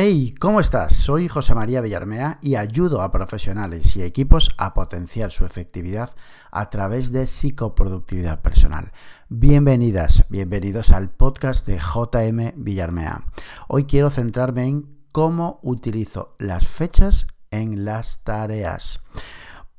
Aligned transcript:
Hey, 0.00 0.32
¿cómo 0.38 0.60
estás? 0.60 0.94
Soy 0.94 1.26
José 1.26 1.56
María 1.56 1.80
Villarmea 1.80 2.38
y 2.40 2.54
ayudo 2.54 3.02
a 3.02 3.10
profesionales 3.10 3.96
y 3.96 4.02
equipos 4.04 4.48
a 4.56 4.72
potenciar 4.72 5.32
su 5.32 5.44
efectividad 5.44 6.14
a 6.52 6.70
través 6.70 7.10
de 7.10 7.26
psicoproductividad 7.26 8.40
personal. 8.40 8.92
Bienvenidas, 9.28 10.24
bienvenidos 10.28 10.92
al 10.92 11.10
podcast 11.10 11.66
de 11.66 11.80
JM 11.80 12.62
Villarmea. 12.62 13.24
Hoy 13.66 13.86
quiero 13.86 14.08
centrarme 14.08 14.66
en 14.66 15.00
cómo 15.10 15.58
utilizo 15.64 16.36
las 16.38 16.68
fechas 16.68 17.26
en 17.50 17.84
las 17.84 18.22
tareas. 18.22 19.00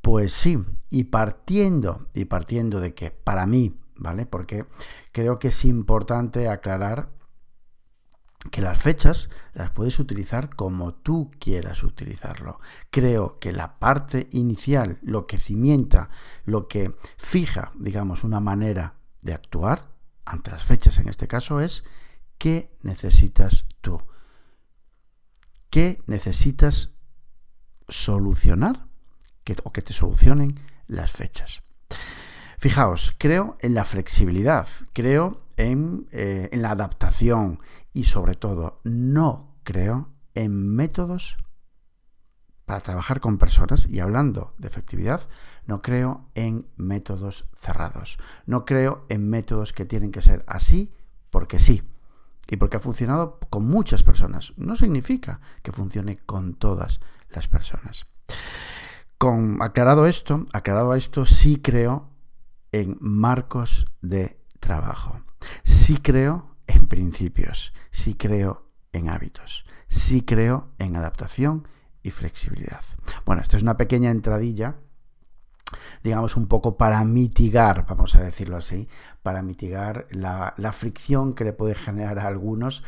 Pues 0.01 0.33
sí, 0.33 0.59
y 0.89 1.05
partiendo, 1.05 2.09
y 2.13 2.25
partiendo 2.25 2.81
de 2.81 2.93
que 2.93 3.11
para 3.11 3.47
mí, 3.47 3.79
¿vale? 3.95 4.25
Porque 4.25 4.65
creo 5.13 5.39
que 5.39 5.47
es 5.47 5.63
importante 5.63 6.49
aclarar 6.49 7.07
que 8.51 8.61
las 8.61 8.81
fechas 8.81 9.29
las 9.53 9.71
puedes 9.71 9.99
utilizar 9.99 10.55
como 10.55 10.93
tú 10.93 11.29
quieras 11.39 11.83
utilizarlo. 11.83 12.59
Creo 12.89 13.37
que 13.39 13.51
la 13.51 13.79
parte 13.79 14.29
inicial, 14.31 14.97
lo 15.01 15.27
que 15.27 15.37
cimienta, 15.37 16.09
lo 16.45 16.67
que 16.67 16.95
fija, 17.17 17.71
digamos, 17.75 18.23
una 18.23 18.39
manera 18.39 18.95
de 19.21 19.33
actuar 19.33 19.89
ante 20.25 20.51
las 20.51 20.63
fechas 20.63 20.97
en 20.99 21.09
este 21.09 21.27
caso 21.27 21.59
es 21.59 21.83
qué 22.37 22.77
necesitas 22.81 23.65
tú. 23.81 24.01
¿Qué 25.69 26.01
necesitas 26.07 26.91
solucionar 27.89 28.87
o 29.63 29.71
que 29.71 29.81
te 29.81 29.93
solucionen 29.93 30.59
las 30.87 31.11
fechas? 31.11 31.61
Fijaos, 32.57 33.13
creo 33.17 33.57
en 33.61 33.73
la 33.73 33.85
flexibilidad, 33.85 34.67
creo 34.93 35.45
en, 35.59 36.07
eh, 36.11 36.49
en 36.51 36.61
la 36.61 36.71
adaptación 36.71 37.59
y 37.93 38.05
sobre 38.05 38.33
todo 38.35 38.79
no 38.83 39.55
creo 39.63 40.09
en 40.33 40.75
métodos 40.75 41.37
para 42.65 42.81
trabajar 42.81 43.19
con 43.19 43.39
personas 43.39 43.87
y 43.87 43.99
hablando 43.99 44.53
de 44.59 44.67
efectividad, 44.67 45.21
no 45.65 45.81
creo 45.81 46.29
en 46.35 46.67
métodos 46.77 47.45
cerrados. 47.55 48.19
No 48.45 48.63
creo 48.63 49.07
en 49.09 49.27
métodos 49.27 49.73
que 49.73 49.85
tienen 49.85 50.11
que 50.11 50.21
ser 50.21 50.43
así 50.47 50.93
porque 51.31 51.59
sí 51.59 51.81
y 52.47 52.57
porque 52.57 52.77
ha 52.77 52.79
funcionado 52.79 53.39
con 53.49 53.65
muchas 53.65 54.03
personas. 54.03 54.53
No 54.55 54.75
significa 54.75 55.41
que 55.63 55.71
funcione 55.71 56.17
con 56.17 56.53
todas 56.53 56.99
las 57.31 57.47
personas. 57.47 58.05
Con 59.17 59.61
aclarado 59.61 60.05
esto, 60.05 60.45
aclarado 60.53 60.93
esto, 60.93 61.25
sí 61.25 61.57
creo 61.57 62.09
en 62.71 62.97
marcos 63.01 63.87
de 64.01 64.39
trabajo. 64.59 65.21
Sí 65.63 65.97
creo 65.97 66.55
en 66.67 66.87
principios, 66.87 67.73
sí 67.91 68.15
creo 68.15 68.69
en 68.91 69.09
hábitos, 69.09 69.65
sí 69.87 70.21
creo 70.21 70.69
en 70.77 70.95
adaptación 70.95 71.67
y 72.03 72.11
flexibilidad. 72.11 72.83
Bueno, 73.25 73.41
esta 73.41 73.57
es 73.57 73.63
una 73.63 73.77
pequeña 73.77 74.11
entradilla, 74.11 74.75
digamos, 76.03 76.35
un 76.35 76.47
poco 76.47 76.77
para 76.77 77.03
mitigar, 77.05 77.85
vamos 77.87 78.15
a 78.15 78.23
decirlo 78.23 78.57
así, 78.57 78.87
para 79.21 79.41
mitigar 79.41 80.07
la, 80.11 80.53
la 80.57 80.71
fricción 80.71 81.33
que 81.33 81.43
le 81.43 81.53
puede 81.53 81.75
generar 81.75 82.19
a 82.19 82.27
algunos 82.27 82.83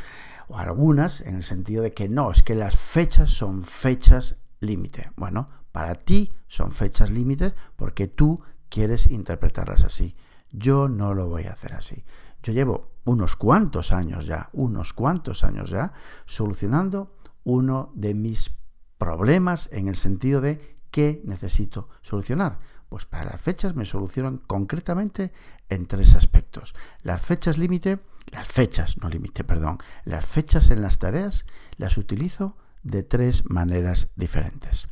o 0.48 0.58
a 0.58 0.62
algunas 0.62 1.22
en 1.22 1.36
el 1.36 1.44
sentido 1.44 1.84
de 1.84 1.94
que 1.94 2.10
no, 2.10 2.32
es 2.32 2.44
que 2.44 2.56
las 2.56 2.78
fechas 2.78 3.30
son 3.30 3.64
fechas 3.64 4.38
límite. 4.60 5.12
Bueno, 5.16 5.50
para 5.72 5.96
ti 5.96 6.32
son 6.48 6.72
fechas 6.72 7.10
límites 7.10 7.54
porque 7.76 8.08
tú 8.08 8.42
quieres 8.70 9.08
interpretarlas 9.08 9.84
así. 9.84 10.16
Yo 10.52 10.90
no 10.90 11.14
lo 11.14 11.28
voy 11.28 11.46
a 11.46 11.54
hacer 11.54 11.74
así. 11.74 12.04
Yo 12.44 12.54
llevo 12.54 12.92
unos 13.04 13.36
cuantos 13.36 13.92
años 13.92 14.26
ya, 14.26 14.50
unos 14.54 14.94
cuantos 14.94 15.44
años 15.44 15.70
ya, 15.70 15.94
solucionando 16.26 17.16
uno 17.44 17.92
de 17.96 18.14
mis 18.14 18.52
problemas 18.98 19.70
en 19.72 19.88
el 19.88 19.96
sentido 19.96 20.42
de 20.42 20.80
qué 20.92 21.22
necesito 21.26 21.90
solucionar. 22.02 22.60
Pues 22.90 23.06
para 23.06 23.32
las 23.32 23.42
fechas 23.42 23.76
me 23.76 23.86
solucionan 23.86 24.38
concretamente 24.38 25.32
en 25.70 25.86
tres 25.86 26.14
aspectos. 26.14 26.76
Las 27.02 27.22
fechas 27.22 27.58
límite, 27.58 28.00
las 28.32 28.48
fechas, 28.48 28.98
no 29.02 29.10
límite, 29.10 29.44
perdón, 29.44 29.78
las 30.04 30.26
fechas 30.26 30.70
en 30.70 30.82
las 30.82 31.00
tareas 31.00 31.46
las 31.78 31.98
utilizo 31.98 32.58
de 32.84 33.04
tres 33.04 33.50
maneras 33.50 34.10
diferentes. 34.16 34.88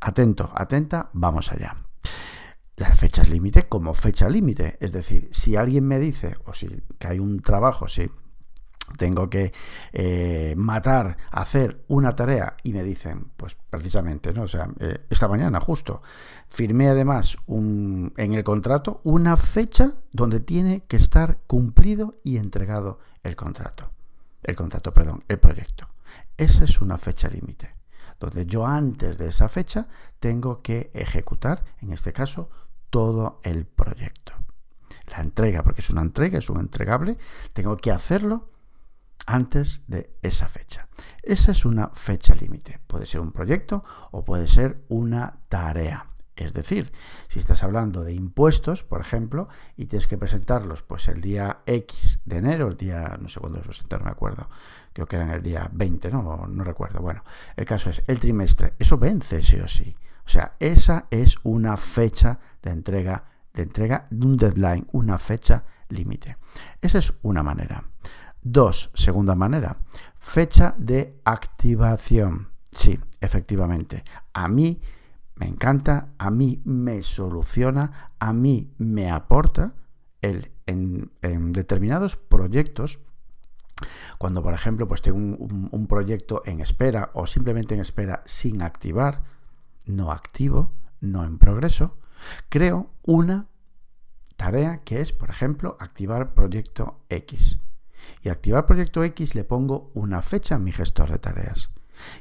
Atento, 0.00 0.50
atenta, 0.54 1.10
vamos 1.12 1.52
allá 1.52 1.76
las 2.76 2.98
fechas 2.98 3.28
límite 3.28 3.64
como 3.64 3.94
fecha 3.94 4.28
límite. 4.28 4.76
Es 4.80 4.92
decir, 4.92 5.28
si 5.32 5.56
alguien 5.56 5.86
me 5.86 5.98
dice, 5.98 6.36
o 6.44 6.54
si 6.54 6.68
que 6.98 7.08
hay 7.08 7.18
un 7.18 7.40
trabajo, 7.40 7.88
si 7.88 8.10
tengo 8.98 9.30
que 9.30 9.52
eh, 9.92 10.54
matar, 10.56 11.16
hacer 11.30 11.84
una 11.88 12.14
tarea 12.14 12.56
y 12.62 12.72
me 12.72 12.82
dicen, 12.82 13.30
pues 13.36 13.56
precisamente, 13.70 14.32
¿no? 14.32 14.42
O 14.42 14.48
sea, 14.48 14.68
eh, 14.78 15.06
esta 15.08 15.28
mañana 15.28 15.58
justo, 15.60 16.02
firmé 16.48 16.88
además 16.88 17.36
un, 17.46 18.12
en 18.16 18.34
el 18.34 18.44
contrato 18.44 19.00
una 19.04 19.36
fecha 19.36 19.94
donde 20.12 20.40
tiene 20.40 20.84
que 20.86 20.96
estar 20.96 21.38
cumplido 21.46 22.14
y 22.22 22.36
entregado 22.36 22.98
el 23.22 23.36
contrato. 23.36 23.90
El 24.42 24.56
contrato, 24.56 24.92
perdón, 24.92 25.24
el 25.28 25.38
proyecto. 25.38 25.88
Esa 26.36 26.64
es 26.64 26.80
una 26.80 26.98
fecha 26.98 27.28
límite 27.28 27.74
donde 28.20 28.46
yo 28.46 28.66
antes 28.66 29.18
de 29.18 29.28
esa 29.28 29.48
fecha 29.48 29.88
tengo 30.20 30.62
que 30.62 30.90
ejecutar, 30.94 31.64
en 31.80 31.92
este 31.92 32.12
caso, 32.12 32.48
todo 32.94 33.40
el 33.42 33.66
proyecto. 33.66 34.34
La 35.10 35.20
entrega, 35.20 35.64
porque 35.64 35.80
es 35.80 35.90
una 35.90 36.02
entrega, 36.02 36.38
es 36.38 36.48
un 36.48 36.60
entregable, 36.60 37.18
tengo 37.52 37.76
que 37.76 37.90
hacerlo 37.90 38.52
antes 39.26 39.82
de 39.88 40.14
esa 40.22 40.46
fecha. 40.46 40.86
Esa 41.20 41.50
es 41.50 41.64
una 41.64 41.88
fecha 41.88 42.36
límite. 42.36 42.78
Puede 42.86 43.06
ser 43.06 43.20
un 43.20 43.32
proyecto 43.32 43.82
o 44.12 44.24
puede 44.24 44.46
ser 44.46 44.84
una 44.88 45.40
tarea. 45.48 46.06
Es 46.36 46.52
decir, 46.52 46.92
si 47.28 47.38
estás 47.38 47.62
hablando 47.62 48.02
de 48.02 48.12
impuestos, 48.12 48.82
por 48.82 49.00
ejemplo, 49.00 49.48
y 49.76 49.86
tienes 49.86 50.08
que 50.08 50.18
presentarlos 50.18 50.82
pues 50.82 51.06
el 51.08 51.20
día 51.20 51.60
X 51.66 52.20
de 52.24 52.38
enero, 52.38 52.68
el 52.68 52.76
día, 52.76 53.16
no 53.20 53.28
sé 53.28 53.38
cuándo 53.38 53.58
los 53.58 53.66
presentar, 53.66 54.02
me 54.02 54.10
acuerdo, 54.10 54.48
creo 54.92 55.06
que 55.06 55.16
era 55.16 55.26
en 55.26 55.30
el 55.30 55.42
día 55.42 55.70
20, 55.72 56.10
¿no? 56.10 56.46
No 56.48 56.64
recuerdo. 56.64 57.00
Bueno, 57.00 57.22
el 57.56 57.64
caso 57.64 57.90
es 57.90 58.02
el 58.08 58.18
trimestre, 58.18 58.74
eso 58.78 58.98
vence 58.98 59.42
sí 59.42 59.60
o 59.60 59.68
sí. 59.68 59.96
O 60.26 60.28
sea, 60.28 60.56
esa 60.58 61.06
es 61.10 61.36
una 61.44 61.76
fecha 61.76 62.38
de 62.62 62.70
entrega, 62.70 63.24
de 63.52 63.62
entrega 63.62 64.06
de 64.10 64.26
un 64.26 64.36
deadline, 64.36 64.88
una 64.92 65.18
fecha 65.18 65.64
límite. 65.88 66.36
Esa 66.80 66.98
es 66.98 67.12
una 67.22 67.42
manera. 67.42 67.84
Dos, 68.42 68.90
segunda 68.94 69.34
manera, 69.34 69.76
fecha 70.16 70.74
de 70.78 71.20
activación. 71.24 72.50
Sí, 72.72 72.98
efectivamente. 73.20 74.02
A 74.32 74.48
mí 74.48 74.80
me 75.36 75.46
encanta, 75.46 76.14
a 76.18 76.30
mí 76.30 76.62
me 76.64 77.02
soluciona, 77.02 78.12
a 78.18 78.32
mí 78.32 78.72
me 78.78 79.10
aporta 79.10 79.74
el, 80.20 80.52
en, 80.66 81.10
determinados 81.52 82.16
proyectos 82.16 83.00
cuando, 84.18 84.42
por 84.42 84.54
ejemplo, 84.54 84.86
pues 84.86 85.02
tengo 85.02 85.18
un, 85.18 85.86
proyecto 85.88 86.42
en 86.46 86.60
espera 86.60 87.10
o 87.14 87.26
simplemente 87.26 87.74
en 87.74 87.80
espera 87.80 88.22
sin 88.24 88.62
activar, 88.62 89.24
no 89.86 90.12
activo, 90.12 90.70
no 91.00 91.24
en 91.24 91.38
progreso, 91.38 91.98
creo 92.48 92.90
una 93.02 93.48
tarea 94.36 94.82
que 94.84 95.00
es, 95.00 95.12
por 95.12 95.30
ejemplo, 95.30 95.76
activar 95.80 96.34
proyecto 96.34 97.00
X. 97.08 97.58
Y 98.22 98.28
activar 98.28 98.66
proyecto 98.66 99.02
X 99.02 99.34
le 99.34 99.44
pongo 99.44 99.90
una 99.94 100.22
fecha 100.22 100.54
en 100.54 100.64
mi 100.64 100.72
gestor 100.72 101.10
de 101.10 101.18
tareas. 101.18 101.70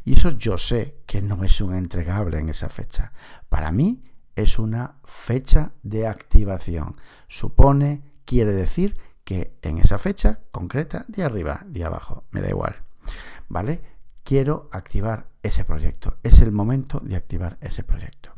Y 0.03 0.13
eso 0.13 0.31
yo 0.31 0.57
sé 0.57 0.97
que 1.05 1.21
no 1.21 1.43
es 1.43 1.61
un 1.61 1.75
entregable 1.75 2.39
en 2.39 2.49
esa 2.49 2.69
fecha. 2.69 3.11
Para 3.49 3.71
mí 3.71 4.03
es 4.35 4.59
una 4.59 4.97
fecha 5.03 5.73
de 5.83 6.07
activación. 6.07 6.95
Supone, 7.27 8.03
quiere 8.25 8.53
decir 8.53 8.97
que 9.23 9.57
en 9.61 9.77
esa 9.77 9.97
fecha 9.97 10.39
concreta, 10.51 11.05
de 11.07 11.23
arriba, 11.23 11.63
de 11.65 11.83
abajo, 11.85 12.25
me 12.31 12.41
da 12.41 12.49
igual. 12.49 12.75
¿Vale? 13.47 13.81
Quiero 14.23 14.69
activar 14.71 15.27
ese 15.43 15.65
proyecto. 15.65 16.17
Es 16.23 16.41
el 16.41 16.51
momento 16.51 16.99
de 16.99 17.15
activar 17.15 17.57
ese 17.61 17.83
proyecto. 17.83 18.33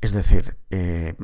Es 0.00 0.12
decir, 0.12 0.58
eh, 0.70 1.14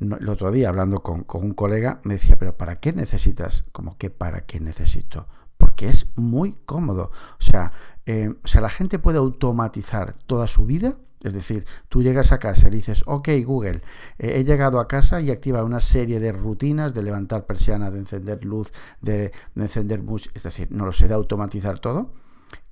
el 0.00 0.28
otro 0.28 0.50
día 0.52 0.68
hablando 0.68 1.02
con, 1.02 1.24
con, 1.24 1.42
un 1.42 1.54
colega 1.54 2.00
me 2.04 2.14
decía, 2.14 2.36
pero 2.36 2.56
¿para 2.56 2.76
qué 2.76 2.92
necesitas? 2.92 3.64
Como 3.72 3.96
que 3.96 4.10
para 4.10 4.44
qué 4.44 4.60
necesito 4.60 5.26
porque 5.74 5.88
es 5.88 6.06
muy 6.14 6.52
cómodo. 6.66 7.10
O 7.40 7.42
sea, 7.42 7.72
eh, 8.06 8.32
o 8.44 8.46
sea, 8.46 8.60
la 8.60 8.68
gente 8.68 9.00
puede 9.00 9.18
automatizar 9.18 10.14
toda 10.26 10.46
su 10.46 10.66
vida. 10.66 10.94
Es 11.24 11.32
decir, 11.32 11.66
tú 11.88 12.00
llegas 12.00 12.30
a 12.30 12.38
casa 12.38 12.68
y 12.68 12.70
dices, 12.70 13.02
ok 13.06 13.28
Google, 13.44 13.80
eh, 14.18 14.34
he 14.36 14.44
llegado 14.44 14.78
a 14.78 14.86
casa 14.86 15.20
y 15.20 15.32
activa 15.32 15.64
una 15.64 15.80
serie 15.80 16.20
de 16.20 16.30
rutinas 16.30 16.94
de 16.94 17.02
levantar 17.02 17.44
persiana, 17.44 17.90
de 17.90 17.98
encender 17.98 18.44
luz, 18.44 18.72
de, 19.00 19.32
encender 19.56 20.00
música, 20.02 20.32
es 20.36 20.44
decir, 20.44 20.68
no 20.70 20.86
lo 20.86 20.92
sé, 20.92 21.08
de 21.08 21.14
automatizar 21.14 21.80
todo. 21.80 22.12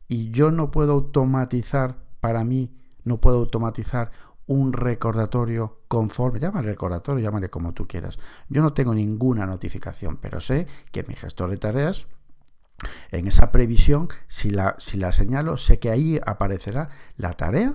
Y 0.07 0.31
yo 0.31 0.53
no 0.53 0.71
puedo 0.71 0.93
automatizar, 0.93 1.97
para 2.21 2.45
mí, 2.45 2.71
no 3.03 3.21
puedo 3.21 3.39
automatizar 3.39 4.13
un 4.47 4.73
recordatorio 4.73 5.81
conforme, 5.89 6.39
llámale 6.39 6.69
recordatorio, 6.69 7.25
llámale 7.25 7.51
como 7.51 7.73
tú 7.73 7.89
quieras. 7.89 8.19
Yo 8.49 8.63
no 8.63 8.75
tengo 8.75 8.95
ninguna 8.95 9.45
notificación, 9.45 10.19
pero 10.19 10.39
sé 10.39 10.69
que 10.93 11.03
mi 11.05 11.15
gestor 11.15 11.51
de 11.51 11.57
tareas 11.57 12.07
En 13.11 13.27
esa 13.27 13.53
previsión, 13.53 14.09
si 14.29 14.51
la, 14.51 14.77
si 14.79 14.97
la 14.97 15.13
señalo, 15.13 15.57
sé 15.57 15.79
que 15.79 15.91
ahí 15.91 16.21
aparecerá 16.25 16.89
la 17.17 17.33
tarea 17.33 17.75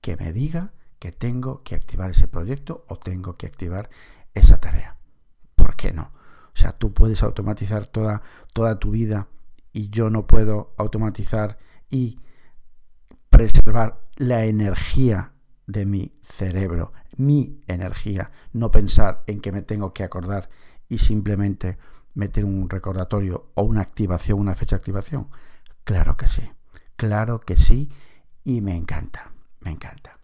que 0.00 0.16
me 0.16 0.32
diga 0.32 0.72
que 0.98 1.12
tengo 1.12 1.62
que 1.62 1.74
activar 1.74 2.10
ese 2.10 2.28
proyecto 2.28 2.84
o 2.88 2.96
tengo 2.96 3.36
que 3.36 3.46
activar 3.46 3.90
esa 4.34 4.58
tarea. 4.58 4.96
¿Por 5.54 5.76
qué 5.76 5.92
no? 5.92 6.12
O 6.54 6.56
sea, 6.56 6.72
tú 6.72 6.92
puedes 6.94 7.22
automatizar 7.22 7.86
toda, 7.86 8.22
toda 8.52 8.78
tu 8.78 8.90
vida 8.90 9.28
y 9.72 9.90
yo 9.90 10.08
no 10.08 10.26
puedo 10.26 10.74
automatizar 10.78 11.58
y 11.90 12.20
preservar 13.28 14.00
la 14.16 14.44
energía 14.44 15.32
de 15.66 15.86
mi 15.86 16.12
cerebro, 16.22 16.92
mi 17.16 17.60
energía, 17.66 18.30
no 18.52 18.70
pensar 18.70 19.24
en 19.26 19.40
que 19.40 19.52
me 19.52 19.62
tengo 19.62 19.92
que 19.92 20.04
acordar 20.04 20.48
y 20.88 20.98
simplemente 20.98 21.76
meter 22.14 22.44
un 22.44 22.68
recordatorio 22.70 23.50
o 23.54 23.62
una 23.62 23.82
activación, 23.82 24.38
una 24.38 24.54
fecha 24.54 24.76
de 24.76 24.80
activación. 24.80 25.28
Claro 25.84 26.16
que 26.16 26.26
sí, 26.26 26.50
claro 26.96 27.40
que 27.40 27.56
sí 27.56 27.90
y 28.44 28.60
me 28.60 28.76
encanta, 28.76 29.32
me 29.60 29.70
encanta. 29.70 30.18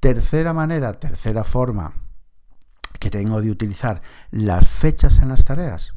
Tercera 0.00 0.52
manera, 0.52 0.92
tercera 0.94 1.44
forma 1.44 1.92
que 2.98 3.10
tengo 3.10 3.40
de 3.40 3.50
utilizar 3.50 4.02
las 4.30 4.68
fechas 4.68 5.18
en 5.18 5.28
las 5.28 5.44
tareas. 5.44 5.94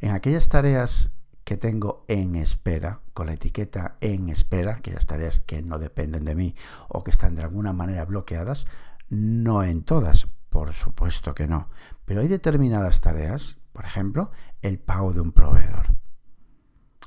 En 0.00 0.12
aquellas 0.12 0.48
tareas 0.48 1.10
que 1.44 1.56
tengo 1.56 2.04
en 2.08 2.36
espera, 2.36 3.00
con 3.12 3.26
la 3.26 3.34
etiqueta 3.34 3.96
en 4.00 4.28
espera, 4.28 4.76
aquellas 4.76 5.06
tareas 5.06 5.40
que 5.40 5.62
no 5.62 5.78
dependen 5.78 6.24
de 6.24 6.34
mí 6.34 6.54
o 6.88 7.02
que 7.02 7.10
están 7.10 7.34
de 7.34 7.42
alguna 7.42 7.72
manera 7.72 8.04
bloqueadas, 8.04 8.66
no 9.08 9.62
en 9.62 9.82
todas, 9.82 10.28
por 10.48 10.72
supuesto 10.72 11.34
que 11.34 11.48
no, 11.48 11.68
pero 12.04 12.20
hay 12.20 12.28
determinadas 12.28 13.00
tareas, 13.00 13.58
por 13.72 13.84
ejemplo, 13.84 14.30
el 14.62 14.78
pago 14.78 15.12
de 15.12 15.20
un 15.20 15.32
proveedor, 15.32 15.94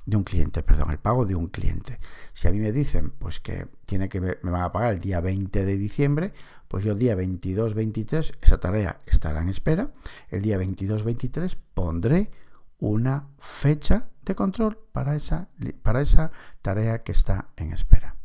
de 0.06 0.18
un 0.18 0.24
cliente, 0.24 0.64
perdón, 0.64 0.92
el 0.92 1.00
pago 1.00 1.26
de 1.26 1.36
un 1.36 1.48
cliente. 1.48 2.00
Si 2.34 2.48
a 2.48 2.52
mí 2.52 2.60
me 2.60 2.72
dicen 2.72 3.12
pues 3.12 3.40
que 3.40 3.68
tiene 3.86 4.10
que 4.10 4.22
me 4.22 4.36
van 4.44 4.62
a 4.62 4.72
pagar 4.72 4.94
el 4.94 5.00
día 5.00 5.22
20 5.22 5.66
de 5.66 5.78
diciembre, 5.78 6.34
pues 6.68 6.84
yo 6.84 6.94
el 6.94 7.00
día 7.00 7.16
22, 7.16 7.74
23 7.74 8.34
esa 8.42 8.60
tarea 8.60 9.02
estará 9.06 9.42
en 9.42 9.50
espera. 9.50 9.94
El 10.30 10.42
día 10.42 10.58
22, 10.58 11.04
23 11.04 11.56
pondré 11.74 12.32
una 12.80 13.30
fecha 13.40 14.10
de 14.24 14.36
control 14.36 14.78
para 14.92 15.16
esa, 15.16 15.50
para 15.82 16.02
esa 16.02 16.32
tarea 16.62 17.04
que 17.04 17.12
está 17.12 17.50
en 17.56 17.72
espera. 17.72 18.18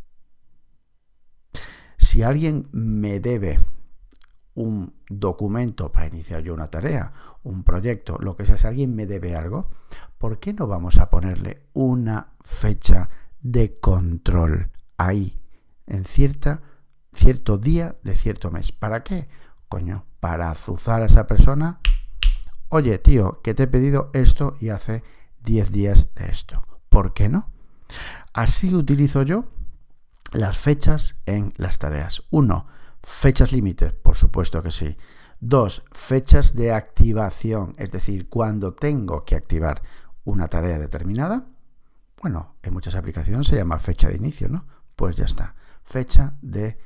Si 1.98 2.22
alguien 2.22 2.68
me 2.72 3.20
debe 3.20 3.58
un 4.58 4.94
documento 5.08 5.92
para 5.92 6.06
iniciar 6.06 6.42
yo 6.42 6.54
una 6.54 6.68
tarea, 6.68 7.12
un 7.42 7.62
proyecto, 7.62 8.18
lo 8.18 8.36
que 8.36 8.44
sea, 8.44 8.58
si 8.58 8.66
alguien 8.66 8.94
me 8.94 9.06
debe 9.06 9.36
algo, 9.36 9.70
¿por 10.18 10.38
qué 10.38 10.52
no 10.52 10.66
vamos 10.66 10.98
a 10.98 11.10
ponerle 11.10 11.62
una 11.74 12.32
fecha 12.40 13.08
de 13.40 13.78
control 13.78 14.70
ahí, 14.96 15.40
en 15.86 16.04
cierta, 16.04 16.62
cierto 17.12 17.58
día 17.58 17.96
de 18.02 18.16
cierto 18.16 18.50
mes? 18.50 18.72
¿Para 18.72 19.04
qué? 19.04 19.28
Coño, 19.68 20.06
para 20.20 20.50
azuzar 20.50 21.02
a 21.02 21.06
esa 21.06 21.26
persona 21.26 21.80
oye 22.68 22.98
tío, 22.98 23.40
que 23.42 23.54
te 23.54 23.64
he 23.64 23.66
pedido 23.66 24.10
esto 24.12 24.56
y 24.60 24.68
hace 24.68 25.02
10 25.42 25.72
días 25.72 26.14
de 26.14 26.30
esto. 26.30 26.62
¿Por 26.88 27.14
qué 27.14 27.28
no? 27.28 27.50
Así 28.32 28.74
utilizo 28.74 29.22
yo 29.22 29.46
las 30.32 30.58
fechas 30.58 31.16
en 31.26 31.54
las 31.56 31.78
tareas. 31.78 32.22
Uno, 32.30 32.66
fechas 33.02 33.52
límites, 33.52 33.92
por 33.92 34.16
supuesto 34.16 34.62
que 34.62 34.70
sí. 34.70 34.96
Dos, 35.40 35.84
fechas 35.92 36.54
de 36.54 36.72
activación, 36.72 37.74
es 37.78 37.92
decir, 37.92 38.28
cuando 38.28 38.74
tengo 38.74 39.24
que 39.24 39.36
activar 39.36 39.82
una 40.24 40.48
tarea 40.48 40.78
determinada. 40.78 41.46
Bueno, 42.20 42.56
en 42.62 42.72
muchas 42.72 42.96
aplicaciones 42.96 43.46
se 43.46 43.56
llama 43.56 43.78
fecha 43.78 44.08
de 44.08 44.16
inicio, 44.16 44.48
¿no? 44.48 44.66
Pues 44.96 45.16
ya 45.16 45.24
está. 45.24 45.54
Fecha 45.82 46.34
de 46.42 46.76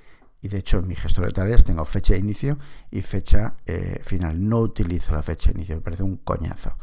y 0.42 0.48
de 0.48 0.58
hecho 0.58 0.80
en 0.80 0.88
mi 0.88 0.96
gestor 0.96 1.26
de 1.26 1.32
tareas 1.32 1.62
tengo 1.62 1.84
fecha 1.84 2.14
de 2.14 2.18
inicio 2.18 2.58
y 2.90 3.00
fecha 3.02 3.54
eh, 3.64 4.00
final. 4.02 4.48
No 4.48 4.58
utilizo 4.58 5.14
la 5.14 5.22
fecha 5.22 5.50
de 5.50 5.58
inicio, 5.58 5.76
me 5.76 5.82
parece 5.82 6.02
un 6.02 6.16
coñazo, 6.16 6.76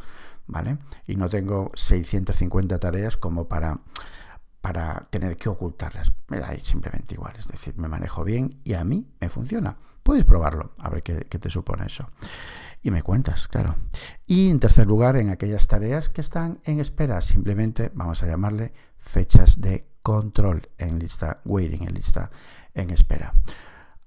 ¿vale? 0.46 0.78
Y 1.06 1.16
no 1.16 1.28
tengo 1.28 1.70
650 1.74 2.78
tareas 2.78 3.18
como 3.18 3.48
para, 3.48 3.78
para 4.60 5.06
tener 5.10 5.36
que 5.36 5.48
ocultarlas. 5.48 6.12
Me 6.28 6.38
da 6.38 6.56
simplemente 6.60 7.14
igual, 7.14 7.34
es 7.38 7.48
decir, 7.48 7.76
me 7.76 7.88
manejo 7.88 8.24
bien 8.24 8.60
y 8.64 8.74
a 8.74 8.84
mí 8.84 9.06
me 9.20 9.28
funciona. 9.28 9.76
Puedes 10.02 10.24
probarlo, 10.24 10.72
a 10.78 10.90
ver 10.90 11.02
qué, 11.02 11.26
qué 11.28 11.38
te 11.38 11.50
supone 11.50 11.86
eso. 11.86 12.10
Y 12.82 12.90
me 12.90 13.02
cuentas, 13.02 13.48
claro. 13.48 13.76
Y 14.26 14.48
en 14.48 14.58
tercer 14.60 14.86
lugar, 14.86 15.16
en 15.16 15.28
aquellas 15.28 15.66
tareas 15.66 16.08
que 16.08 16.20
están 16.20 16.60
en 16.64 16.80
espera, 16.80 17.20
simplemente 17.20 17.90
vamos 17.94 18.22
a 18.22 18.26
llamarle 18.26 18.72
fechas 18.96 19.60
de 19.60 19.86
control 20.02 20.68
en 20.78 20.98
lista 20.98 21.40
waiting, 21.44 21.82
en 21.82 21.94
lista 21.94 22.30
en 22.74 22.90
espera. 22.90 23.34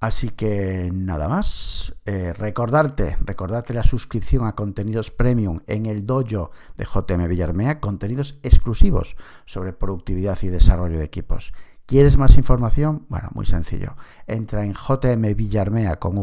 Así 0.03 0.31
que 0.31 0.91
nada 0.93 1.29
más, 1.29 1.95
eh, 2.03 2.33
recordarte, 2.33 3.15
recordarte 3.21 3.73
la 3.73 3.83
suscripción 3.83 4.45
a 4.45 4.51
contenidos 4.51 5.11
premium 5.11 5.61
en 5.65 5.85
el 5.85 6.05
dojo 6.05 6.51
de 6.75 6.83
JM 6.83 7.25
Villarmea, 7.29 7.79
contenidos 7.79 8.37
exclusivos 8.43 9.15
sobre 9.45 9.71
productividad 9.71 10.37
y 10.41 10.49
desarrollo 10.49 10.99
de 10.99 11.05
equipos. 11.05 11.53
¿Quieres 11.85 12.17
más 12.17 12.37
información? 12.37 13.05
Bueno, 13.09 13.29
muy 13.33 13.45
sencillo. 13.45 13.95
Entra 14.25 14.63
en 14.63 14.73
JM 14.73 15.35
Villarmea 15.35 15.97
con 15.97 16.17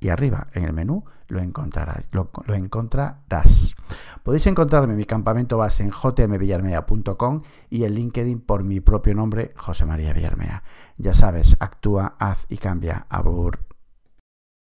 y 0.00 0.08
arriba 0.08 0.46
en 0.54 0.64
el 0.64 0.72
menú 0.72 1.04
lo 1.28 1.40
encontrarás. 1.40 2.06
Lo, 2.12 2.30
encontrarás. 2.54 3.74
Podéis 4.22 4.46
encontrarme 4.46 4.92
en 4.92 4.98
mi 4.98 5.04
campamento 5.04 5.58
base 5.58 5.82
en 5.82 5.90
jmvillarmea.com 5.90 7.42
y 7.70 7.84
en 7.84 7.94
LinkedIn 7.94 8.40
por 8.40 8.64
mi 8.64 8.80
propio 8.80 9.14
nombre, 9.14 9.52
José 9.56 9.86
María 9.86 10.12
Villarmea. 10.12 10.62
Ya 10.98 11.14
sabes, 11.14 11.56
actúa, 11.60 12.14
haz 12.18 12.46
y 12.48 12.58
cambia. 12.58 13.06
Abur. 13.08 13.65